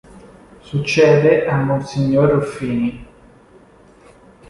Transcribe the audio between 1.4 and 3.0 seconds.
a mons. Ruffini.